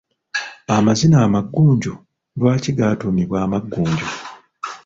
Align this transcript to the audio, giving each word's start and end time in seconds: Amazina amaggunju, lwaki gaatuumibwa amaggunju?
Amazina 0.77 1.17
amaggunju, 1.27 1.93
lwaki 2.37 2.71
gaatuumibwa 2.77 3.37
amaggunju? 3.45 4.07